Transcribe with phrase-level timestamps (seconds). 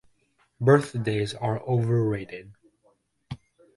[0.59, 2.53] Birthdays are overrated.